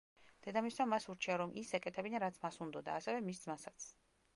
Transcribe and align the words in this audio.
დედამისმა 0.45 0.87
მას 0.93 1.05
ურჩია 1.15 1.37
რომ 1.43 1.55
ის 1.65 1.75
ეკეთებინა 1.81 2.25
რაც 2.27 2.43
მას 2.47 2.61
უნდოდა, 2.67 3.01
ასევე 3.03 3.25
მის 3.31 3.45
ძმასაც. 3.47 3.93